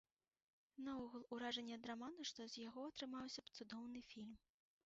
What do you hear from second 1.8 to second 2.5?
раману, што